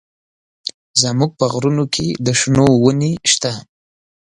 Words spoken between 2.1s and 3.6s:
د شنو ونې سته.